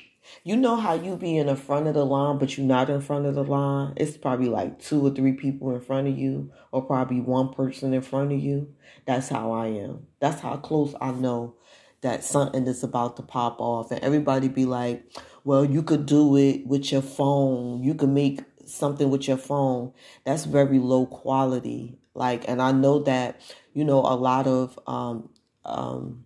[0.45, 3.01] you know how you be in the front of the line, but you're not in
[3.01, 3.93] front of the line?
[3.97, 7.93] It's probably like two or three people in front of you, or probably one person
[7.93, 8.73] in front of you.
[9.07, 10.07] That's how I am.
[10.21, 11.57] That's how close I know
[12.03, 13.91] that something is about to pop off.
[13.91, 15.05] And everybody be like,
[15.45, 17.83] well, you could do it with your phone.
[17.83, 19.93] You could make something with your phone.
[20.25, 21.99] That's very low quality.
[22.15, 23.41] Like, and I know that,
[23.75, 25.29] you know, a lot of, um,
[25.65, 26.25] um,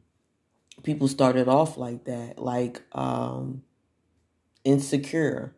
[0.82, 2.38] people started off like that.
[2.38, 3.62] Like, um,
[4.64, 5.54] Insecure.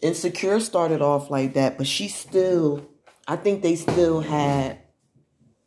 [0.00, 2.86] Insecure started off like that, but she still,
[3.26, 4.78] I think they still had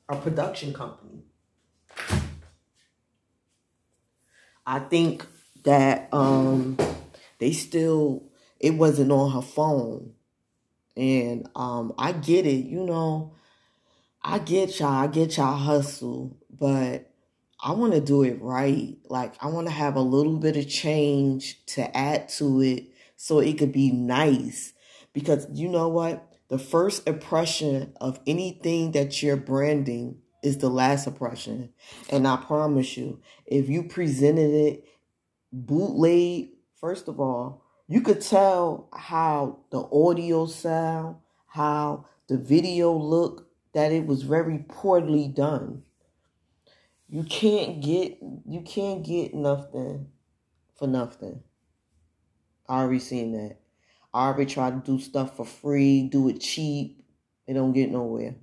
[0.07, 1.23] a production company.
[4.65, 5.25] I think
[5.63, 6.77] that um
[7.39, 8.23] they still
[8.59, 10.13] it wasn't on her phone.
[10.95, 13.33] And um I get it, you know.
[14.21, 17.11] I get y'all, I get y'all hustle, but
[17.61, 18.97] I want to do it right.
[19.09, 23.39] Like I want to have a little bit of change to add to it so
[23.39, 24.73] it could be nice.
[25.13, 26.25] Because you know what?
[26.49, 31.69] The first impression of anything that you're branding is the last impression.
[32.09, 34.85] And I promise you, if you presented it
[35.51, 43.48] bootleg, first of all, you could tell how the audio sound, how the video look,
[43.79, 45.83] that it was very poorly done.
[47.07, 50.09] You can't get you can't get nothing
[50.77, 51.43] for nothing.
[52.67, 53.55] I already seen that.
[54.13, 57.05] I already tried to do stuff for free, do it cheap.
[57.47, 58.35] It don't get nowhere.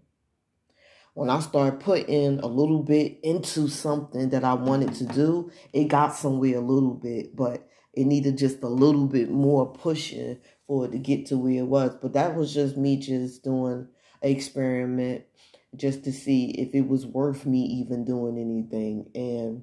[1.13, 5.85] When I started putting a little bit into something that I wanted to do, it
[5.89, 10.87] got somewhere a little bit, but it needed just a little bit more pushing for
[10.87, 11.95] it to get to where it was.
[12.01, 13.89] But that was just me just doing
[14.23, 15.25] experiment
[15.75, 19.11] just to see if it was worth me even doing anything.
[19.15, 19.63] And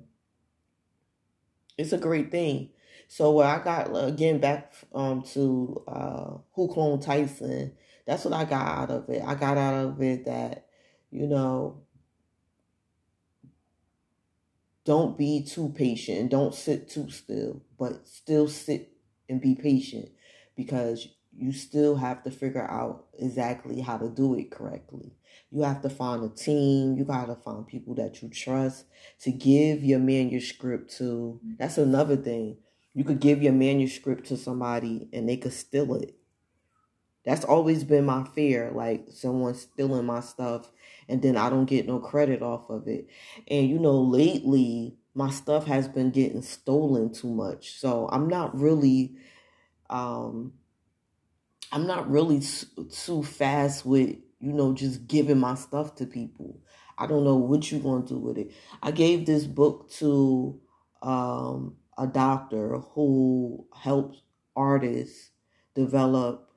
[1.77, 2.69] it's a great thing.
[3.07, 7.73] So what I got again back um to uh Who Cloned Tyrone,
[8.05, 9.23] that's what I got out of it.
[9.25, 10.67] I got out of it that,
[11.11, 11.81] you know,
[14.85, 18.93] don't be too patient don't sit too still, but still sit
[19.29, 20.09] and be patient
[20.55, 25.13] because you still have to figure out exactly how to do it correctly.
[25.51, 26.95] You have to find a team.
[26.97, 28.85] You got to find people that you trust
[29.21, 31.39] to give your manuscript to.
[31.57, 32.57] That's another thing.
[32.93, 36.15] You could give your manuscript to somebody and they could steal it.
[37.25, 40.69] That's always been my fear, like someone stealing my stuff
[41.07, 43.07] and then I don't get no credit off of it.
[43.47, 47.79] And you know, lately my stuff has been getting stolen too much.
[47.79, 49.15] So I'm not really
[49.89, 50.53] um
[51.73, 52.39] I'm not really
[52.91, 56.59] too fast with, you know, just giving my stuff to people.
[56.99, 58.51] I don't know what you're going to do with it.
[58.83, 60.59] I gave this book to
[61.01, 64.21] um a doctor who helps
[64.55, 65.31] artists
[65.75, 66.49] develop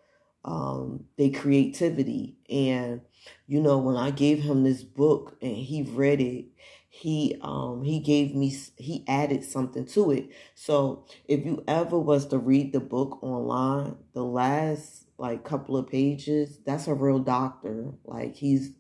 [0.44, 2.37] um, their creativity.
[2.50, 3.00] And
[3.46, 6.46] you know, when I gave him this book and he read it,
[6.90, 10.29] he um he gave me he added something to it.
[10.55, 15.88] So if you ever was to read the book online, the last like couple of
[15.88, 17.92] pages, that's a real doctor.
[18.05, 18.72] Like he's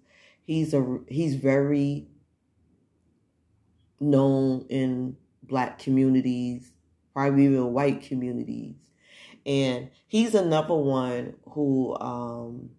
[0.44, 2.08] he's a he's very
[4.00, 6.72] known in black communities,
[7.14, 8.76] probably even white communities.
[9.44, 12.70] And he's another one who um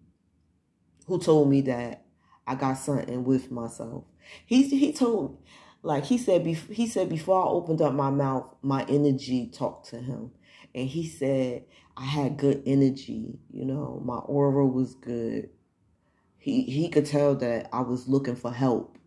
[1.06, 2.04] who told me that
[2.46, 4.04] I got something with myself.
[4.46, 5.42] He he told
[5.82, 9.98] like he said he said before I opened up my mouth, my energy talked to
[9.98, 10.32] him.
[10.74, 11.64] And he said
[11.96, 15.50] I had good energy, you know, my aura was good.
[16.38, 18.98] He he could tell that I was looking for help.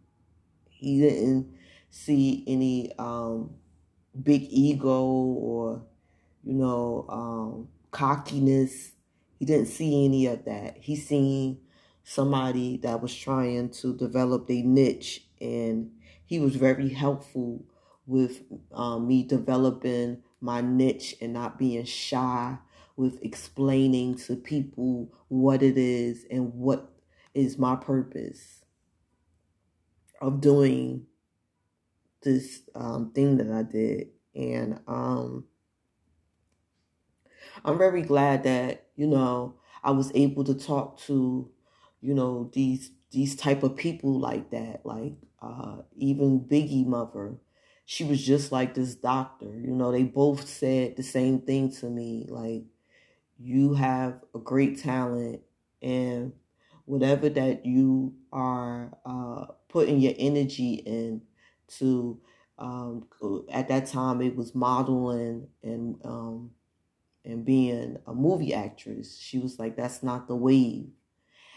[0.69, 1.53] He didn't
[1.89, 3.51] see any um,
[4.21, 5.83] big ego or,
[6.43, 8.91] you know, um, cockiness.
[9.37, 10.77] He didn't see any of that.
[10.79, 11.59] He seen
[12.03, 15.91] somebody that was trying to develop a niche and
[16.25, 17.63] he was very helpful
[18.05, 18.41] with
[18.73, 22.57] um, me developing my niche and not being shy
[22.97, 26.91] with explaining to people what it is and what
[27.33, 28.63] is my purpose
[30.19, 31.05] of doing
[32.21, 34.09] this um, thing that I did.
[34.35, 35.45] And um,
[37.65, 41.49] I'm very glad that, you know, I was able to talk to,
[42.01, 47.35] you know, these these type of people like that, like uh, even Biggie mother.
[47.85, 49.45] She was just like this doctor.
[49.45, 52.63] You know, they both said the same thing to me, like,
[53.37, 55.41] you have a great talent
[55.81, 56.33] and
[56.85, 61.21] whatever that you are uh, putting your energy in
[61.79, 62.19] to
[62.59, 63.07] um,
[63.51, 66.51] at that time it was modeling and um,
[67.25, 69.17] and being a movie actress.
[69.19, 70.89] She was like, that's not the wave.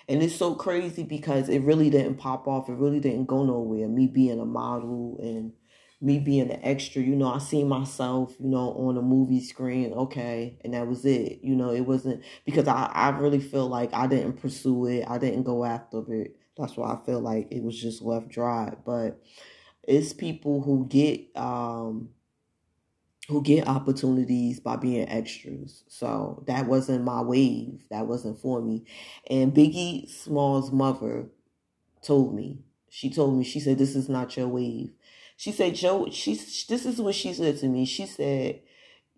[0.08, 2.68] And it's so crazy because it really didn't pop off.
[2.68, 3.88] It really didn't go nowhere.
[3.88, 5.52] Me being a model and
[6.04, 9.92] me being an extra, you know, I seen myself, you know, on a movie screen,
[9.94, 11.40] okay, and that was it.
[11.42, 15.04] You know, it wasn't because I, I really feel like I didn't pursue it.
[15.08, 16.36] I didn't go after it.
[16.58, 18.74] That's why I feel like it was just left dry.
[18.84, 19.20] But
[19.82, 22.10] it's people who get um
[23.28, 25.84] who get opportunities by being extras.
[25.88, 27.84] So that wasn't my wave.
[27.90, 28.84] That wasn't for me.
[29.30, 31.30] And Biggie Small's mother
[32.02, 32.60] told me.
[32.90, 34.92] She told me, she said, this is not your wave.
[35.36, 37.84] She said, Joe, she, this is what she said to me.
[37.84, 38.60] She said,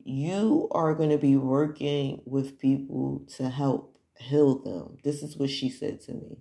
[0.05, 4.99] you are going to be working with people to help heal them.
[5.03, 6.39] This is what she said to me.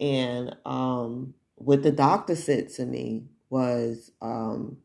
[0.00, 4.78] And um, what the doctor said to me was um,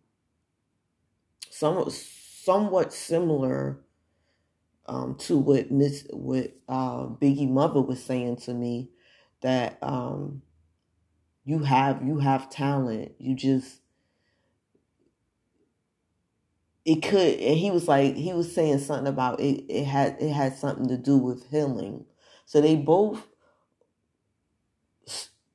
[1.49, 3.79] somewhat, somewhat similar
[4.87, 8.89] um, to what Miss what uh, Biggie Mother was saying to me
[9.41, 10.41] that um,
[11.45, 13.13] you have you have talent.
[13.19, 13.78] You just
[16.89, 20.31] it could and he was like he was saying something about it it had it
[20.31, 22.05] had something to do with healing.
[22.45, 23.27] So they both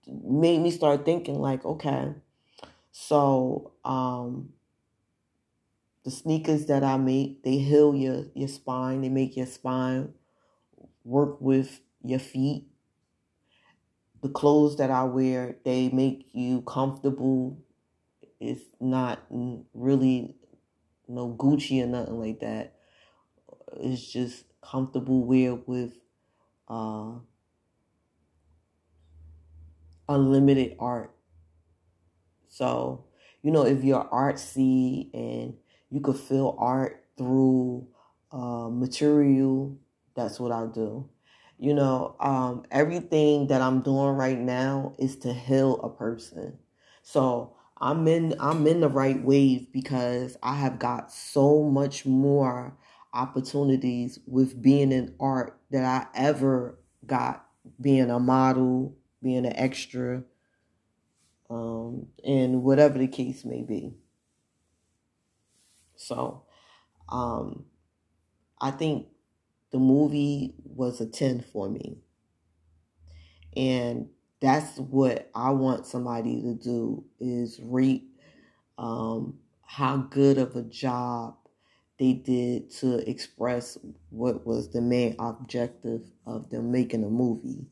[0.07, 2.12] made me start thinking like okay
[2.93, 4.51] so um
[6.05, 10.12] the sneakers that i make they heal your your spine they make your spine
[11.05, 12.66] work with your feet.
[14.22, 17.59] The clothes that i wear they make you comfortable.
[18.41, 19.20] It's not
[19.74, 20.37] really
[21.09, 22.74] no Gucci or nothing like that.
[23.76, 25.94] It's just comfortable wear with
[26.68, 27.14] uh,
[30.09, 31.14] unlimited art.
[32.48, 33.05] So,
[33.42, 35.57] you know, if you're artsy and
[35.90, 37.88] you could feel art through
[38.32, 39.78] uh, material,
[40.14, 41.09] that's what I do.
[41.59, 46.59] You know, um, everything that I'm doing right now is to heal a person.
[47.02, 52.76] So I'm in I'm in the right wave because I have got so much more
[53.12, 57.46] opportunities with being in art that I ever got
[57.80, 60.24] being a model, being an extra,
[61.50, 63.94] um, and whatever the case may be.
[65.96, 66.44] So,
[67.08, 67.66] um,
[68.60, 69.08] I think
[69.70, 71.98] the movie was a 10 for me.
[73.56, 74.10] And
[74.45, 78.05] that's what I want somebody to do is rate
[78.76, 81.36] um, how good of a job
[81.99, 83.78] they did to express
[84.11, 87.64] what was the main objective of them making a movie.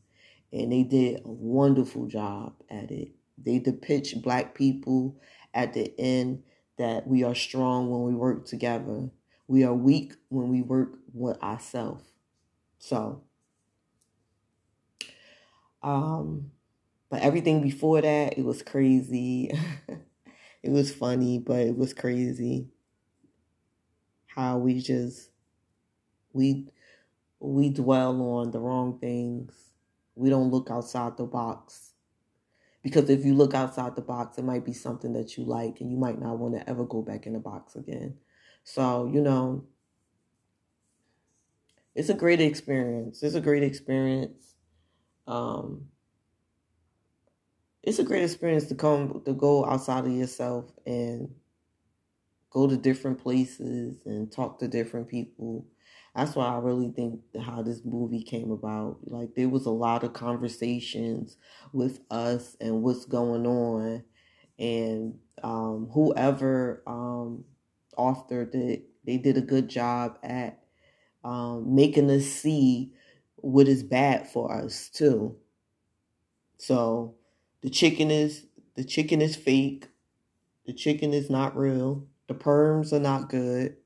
[0.50, 3.10] And they did a wonderful job at it.
[3.36, 5.20] They depict black people
[5.52, 6.42] at the end
[6.78, 9.10] that we are strong when we work together.
[9.46, 12.04] We are weak when we work with ourselves.
[12.78, 13.24] So,
[15.82, 16.50] um,
[17.12, 19.50] but everything before that, it was crazy.
[20.62, 22.68] it was funny, but it was crazy
[24.24, 25.28] how we just
[26.32, 26.66] we
[27.38, 29.52] we dwell on the wrong things.
[30.14, 31.92] We don't look outside the box.
[32.82, 35.90] Because if you look outside the box, it might be something that you like and
[35.90, 38.16] you might not want to ever go back in the box again.
[38.64, 39.66] So, you know,
[41.94, 43.22] it's a great experience.
[43.22, 44.54] It's a great experience.
[45.26, 45.88] Um,
[47.82, 51.30] it's a great experience to come to go outside of yourself and
[52.50, 55.66] go to different places and talk to different people.
[56.14, 58.98] That's why I really think how this movie came about.
[59.04, 61.36] Like there was a lot of conversations
[61.72, 64.04] with us and what's going on,
[64.58, 67.44] and um, whoever um,
[67.98, 70.60] authored it, they did a good job at
[71.24, 72.92] um, making us see
[73.36, 75.36] what is bad for us too.
[76.58, 77.14] So
[77.62, 79.88] the chicken is the chicken is fake.
[80.66, 82.06] The chicken is not real.
[82.28, 83.76] The perms are not good.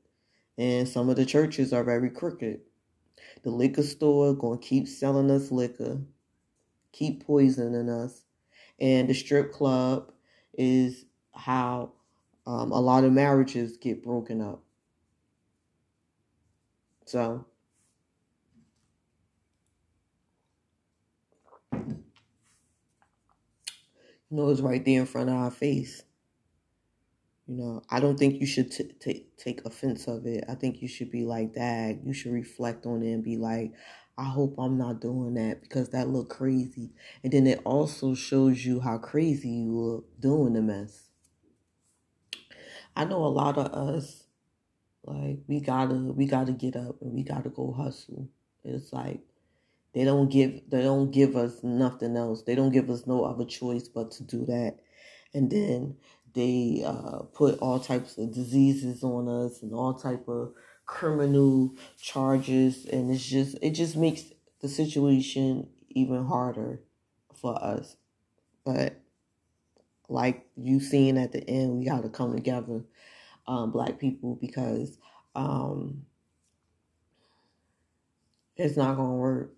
[0.58, 2.60] And some of the churches are very crooked.
[3.42, 6.00] The liquor store to keep selling us liquor,
[6.92, 8.22] keep poisoning us.
[8.78, 10.12] And the strip club
[10.54, 11.04] is
[11.34, 11.92] how
[12.46, 14.62] um, a lot of marriages get broken up.
[17.06, 17.46] So
[24.30, 26.02] You know, it's right there in front of our face.
[27.46, 30.44] You know, I don't think you should t- t- take offense of it.
[30.48, 32.04] I think you should be like, that.
[32.04, 33.72] you should reflect on it and be like,
[34.18, 36.90] I hope I'm not doing that because that look crazy.
[37.22, 41.10] And then it also shows you how crazy you look doing the mess.
[42.96, 44.24] I know a lot of us,
[45.04, 48.28] like we gotta we gotta get up and we gotta go hustle.
[48.64, 49.20] It's like
[49.96, 52.42] they don't give they don't give us nothing else.
[52.42, 54.76] They don't give us no other choice but to do that.
[55.32, 55.96] And then
[56.34, 60.52] they uh, put all types of diseases on us and all type of
[60.84, 64.24] criminal charges and it's just it just makes
[64.60, 66.82] the situation even harder
[67.34, 67.96] for us.
[68.66, 69.00] But
[70.10, 72.84] like you seen at the end, we got to come together,
[73.46, 74.98] um, black people, because
[75.34, 76.04] um,
[78.56, 79.56] it's not gonna work.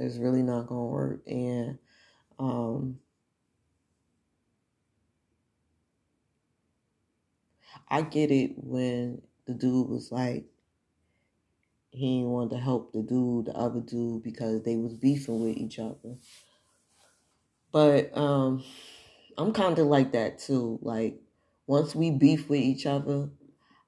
[0.00, 1.20] It's really not gonna work.
[1.26, 1.78] And
[2.38, 2.98] um
[7.88, 10.44] I get it when the dude was like,
[11.90, 15.78] he didn't to help the dude, the other dude, because they was beefing with each
[15.78, 16.16] other.
[17.72, 18.64] But um,
[19.36, 20.78] I'm kind of like that too.
[20.82, 21.20] Like
[21.66, 23.28] once we beef with each other,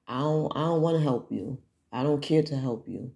[0.07, 1.59] I don't I don't want to help you.
[1.91, 3.11] I don't care to help you.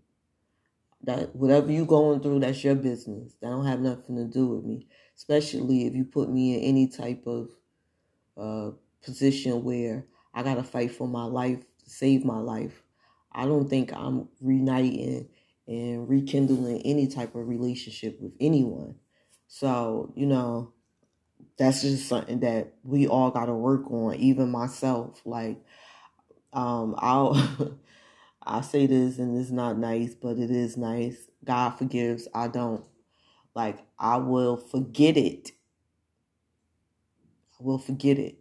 [1.08, 3.34] That whatever you going through, that's your business.
[3.42, 4.88] That don't have nothing to do with me.
[5.16, 7.50] Especially if you put me in any type of
[8.38, 8.72] uh,
[9.04, 10.06] position where
[10.36, 12.84] I gotta fight for my life, save my life.
[13.32, 15.30] I don't think I'm reuniting
[15.68, 18.96] and rekindling any type of relationship with anyone.
[19.48, 20.74] So, you know,
[21.58, 25.22] that's just something that we all got to work on, even myself.
[25.26, 25.58] Like,
[26.54, 27.34] um, I'll,
[28.48, 31.30] I say this and it's not nice, but it is nice.
[31.44, 32.84] God forgives, I don't.
[33.54, 35.52] Like, I will forget it.
[37.60, 38.38] I will forget it.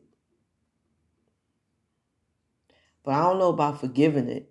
[3.04, 4.50] But I don't know about forgiving it.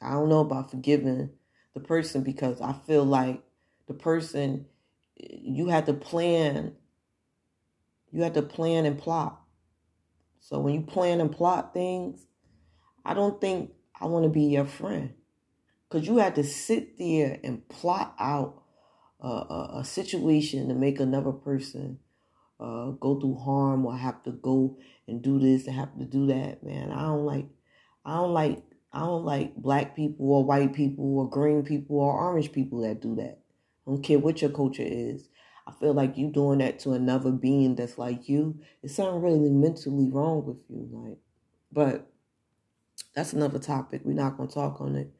[0.00, 1.30] I don't know about forgiving
[1.74, 3.42] the person because I feel like
[3.86, 4.66] the person
[5.16, 6.74] you had to plan
[8.14, 9.40] you had to plan and plot.
[10.38, 12.24] So when you plan and plot things,
[13.04, 13.72] I don't think
[14.04, 15.14] I want to be your friend.
[15.88, 18.62] Because you had to sit there and plot out
[19.18, 21.98] a, a, a situation to make another person
[22.60, 24.76] uh, go through harm or have to go
[25.08, 26.92] and do this and have to do that, man.
[26.92, 27.46] I don't like,
[28.04, 32.12] I don't like, I don't like black people or white people or green people or
[32.12, 33.38] orange people that do that.
[33.86, 35.30] I don't care what your culture is.
[35.66, 38.60] I feel like you doing that to another being that's like you.
[38.82, 41.18] It's something really mentally wrong with you, like.
[41.72, 42.13] But
[43.14, 44.02] that's another topic.
[44.04, 45.10] We're not gonna talk on it.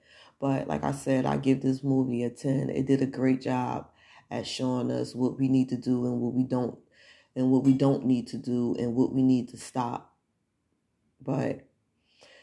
[0.40, 2.70] But like I said, I give this movie a ten.
[2.70, 3.88] It did a great job
[4.30, 6.78] at showing us what we need to do and what we don't
[7.36, 10.12] and what we don't need to do and what we need to stop.
[11.20, 11.66] But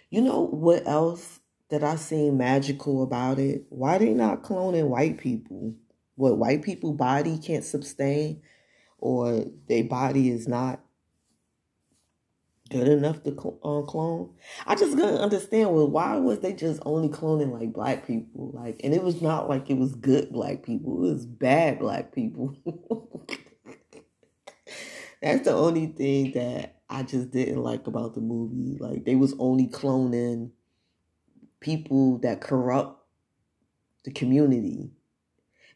[0.10, 3.66] you know what else that I seen magical about it?
[3.70, 5.76] Why they not cloning white people?
[6.16, 8.42] What white people body can't sustain
[8.98, 10.82] or their body is not
[12.72, 13.32] good enough to
[13.64, 14.34] uh, clone.
[14.66, 18.80] I just couldn't understand well why was they just only cloning like black people like
[18.84, 22.58] and it was not like it was good black people it was bad black people.
[25.22, 28.78] That's the only thing that I just didn't like about the movie.
[28.80, 30.52] Like they was only cloning
[31.60, 33.06] people that corrupt
[34.04, 34.92] the community.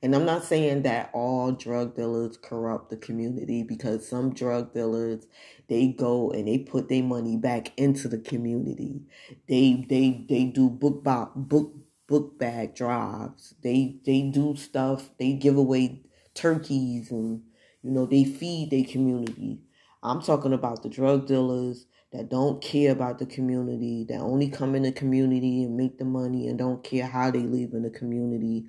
[0.06, 0.28] And I'm mm-hmm.
[0.28, 5.26] not saying that all drug dealers corrupt the community because some drug dealers
[5.68, 9.02] they go and they put their money back into the community.
[9.50, 11.74] They they they do book book book
[12.06, 13.56] book bag drives.
[13.64, 15.10] They they do stuff.
[15.18, 16.04] They give away
[16.36, 17.42] turkeys and
[17.82, 19.62] you know, they feed their community.
[20.04, 24.76] I'm talking about the drug dealers that don't care about the community, that only come
[24.76, 27.90] in the community and make the money and don't care how they live in the
[27.90, 28.66] community.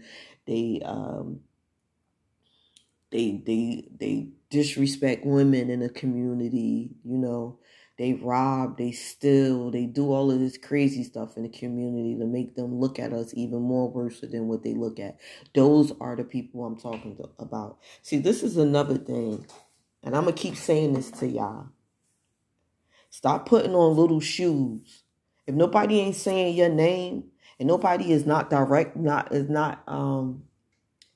[0.46, 1.40] They um
[3.10, 7.58] they they they disrespect women in the community, you know.
[7.98, 12.26] They rob, they steal, they do all of this crazy stuff in the community to
[12.26, 15.18] make them look at us even more worse than what they look at.
[15.54, 17.78] Those are the people I'm talking to, about.
[18.02, 19.46] See, this is another thing,
[20.02, 21.68] and I'm gonna keep saying this to y'all.
[23.08, 25.04] Stop putting on little shoes.
[25.46, 30.44] If nobody ain't saying your name, and nobody is not direct, not is not um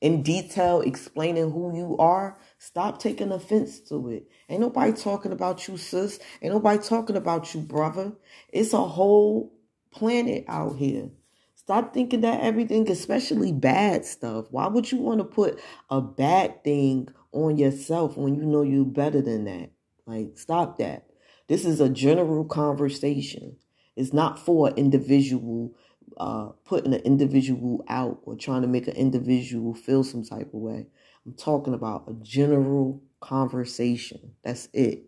[0.01, 4.26] in detail explaining who you are, stop taking offense to it.
[4.49, 6.18] Ain't nobody talking about you, sis.
[6.41, 8.12] Ain't nobody talking about you, brother.
[8.49, 9.53] It's a whole
[9.91, 11.11] planet out here.
[11.55, 14.47] Stop thinking that everything, especially bad stuff.
[14.51, 15.61] Why would you want to put
[15.91, 19.70] a bad thing on yourself when you know you're better than that?
[20.07, 21.07] Like, stop that.
[21.47, 23.57] This is a general conversation.
[23.97, 25.74] It's not for individual
[26.20, 30.60] uh, putting an individual out or trying to make an individual feel some type of
[30.60, 30.86] way.
[31.24, 34.32] I'm talking about a general conversation.
[34.44, 35.04] That's it.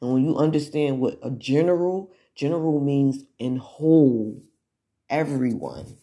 [0.00, 4.40] And when you understand what a general, general means in whole,
[5.10, 5.98] everyone,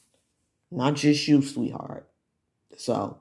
[0.70, 2.08] not just you, sweetheart.
[2.78, 3.18] So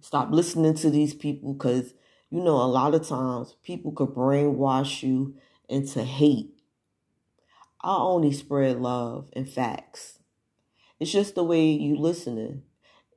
[0.00, 1.92] stop listening to these people because
[2.30, 5.34] you know a lot of times people could brainwash you
[5.68, 6.55] into hate
[7.86, 10.18] I only spread love and facts.
[10.98, 12.62] It's just the way you listening.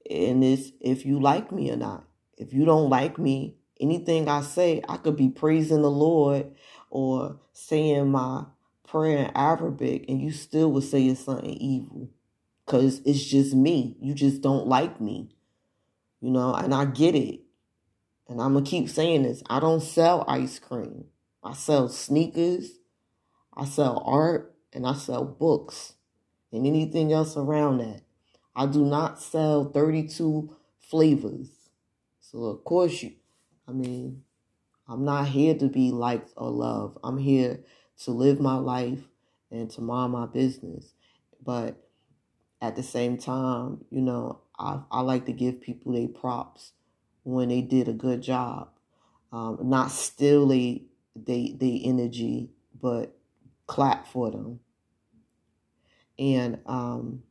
[0.07, 2.03] And it's if you like me or not.
[2.37, 6.51] If you don't like me, anything I say, I could be praising the Lord
[6.91, 8.45] or saying my
[8.87, 12.11] prayer in Arabic and you still would say it's something evil.
[12.67, 13.97] Cause it's just me.
[13.99, 15.31] You just don't like me.
[16.21, 17.39] You know, and I get it.
[18.27, 19.41] And I'm gonna keep saying this.
[19.49, 21.05] I don't sell ice cream.
[21.43, 22.69] I sell sneakers
[23.59, 25.93] I sell art and I sell books
[26.51, 28.01] and anything else around that.
[28.55, 31.49] I do not sell 32 flavors.
[32.19, 33.13] So of course you
[33.69, 34.23] I mean,
[34.87, 36.97] I'm not here to be liked or loved.
[37.03, 37.59] I'm here
[38.03, 39.07] to live my life
[39.51, 40.93] and to mind my business.
[41.45, 41.87] But
[42.61, 46.71] at the same time, you know, I, I like to give people their props
[47.23, 48.69] when they did a good job.
[49.31, 52.49] Um, not steal they, they, they energy,
[52.81, 53.15] but
[53.69, 54.59] clap for them.
[56.17, 57.21] And um,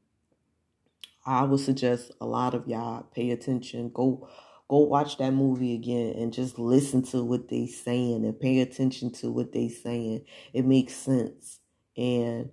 [1.26, 3.90] I would suggest a lot of y'all pay attention.
[3.92, 4.30] Go
[4.68, 9.10] go watch that movie again and just listen to what they saying and pay attention
[9.10, 10.24] to what they saying.
[10.52, 11.58] It makes sense.
[11.96, 12.50] And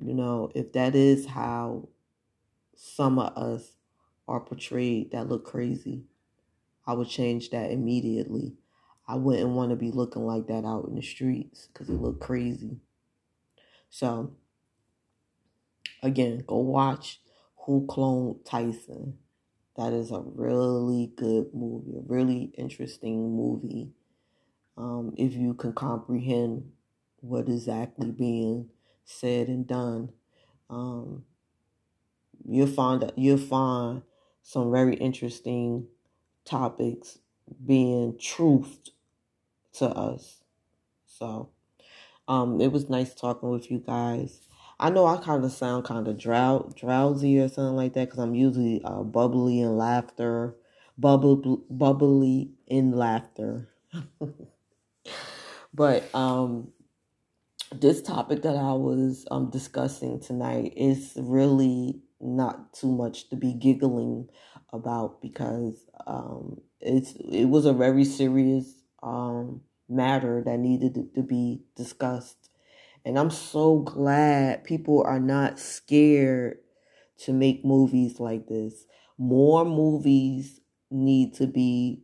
[0.00, 1.88] you know, if that is how
[2.76, 3.72] some of us
[4.28, 6.04] are portrayed that look crazy,
[6.86, 8.54] I would change that immediately.
[9.10, 12.20] I wouldn't want to be looking like that out in the streets because it looked
[12.20, 12.76] crazy.
[13.88, 14.34] So,
[16.00, 17.20] again, go watch
[17.66, 19.14] Who Cloned Tyrone.
[19.76, 23.90] That is a really good movie, a really interesting movie.
[24.76, 26.70] Um, if you can comprehend
[27.16, 28.68] what exactly being
[29.04, 30.10] said and done,
[30.68, 31.24] um,
[32.46, 34.02] you'll find you'll find
[34.44, 35.88] some very interesting
[36.44, 37.18] topics
[37.66, 38.90] being truthed
[39.74, 40.42] to us.
[41.06, 41.50] So,
[42.28, 44.40] um, it was nice talking with you guys.
[44.78, 48.18] I know I kind of sound kind of drow- drowsy or something like that because
[48.18, 50.56] I'm usually uh, bubbly in laughter,
[50.98, 53.68] bubble bubbly in laughter.
[55.74, 56.72] but um,
[57.72, 63.54] this topic that I was um, discussing tonight is really not too much to be
[63.54, 64.28] giggling
[64.72, 71.62] about because um, it's it was a very serious um, matter that needed to, be
[71.76, 72.50] discussed
[73.04, 76.58] and I'm so glad people are not scared
[77.18, 78.86] to make movies like this.
[79.16, 82.02] More movies need to be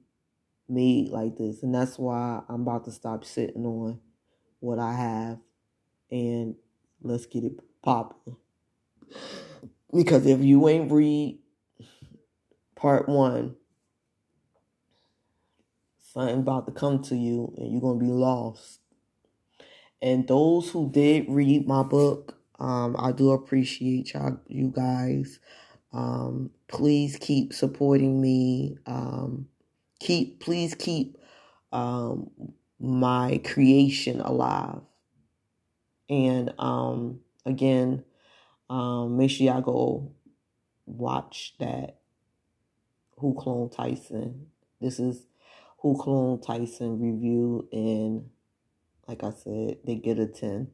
[0.68, 1.62] made like this.
[1.62, 4.00] And that's why I'm about to stop sitting on
[4.60, 5.38] what I have
[6.10, 6.54] and
[7.02, 8.36] let's get it popping.
[9.94, 11.38] Because if you ain't read
[12.74, 13.56] part one,
[16.16, 18.80] something about to come to you and you're to be lost.
[20.00, 25.40] And those who did read my book, um, I do appreciate y'all, you guys.
[25.92, 28.78] Um, please keep supporting me.
[28.86, 29.48] Um,
[30.00, 31.18] keep, please keep
[31.70, 32.30] um,
[32.80, 34.80] my creation alive.
[36.08, 38.04] And um, again,
[38.70, 40.12] um, make sure y'all go
[40.86, 41.98] watch that
[43.18, 44.46] Who Cloned Tyrone.
[44.80, 45.26] This is
[45.94, 48.30] Cloned Tyrone review and
[49.08, 50.68] like I said, they get a 10.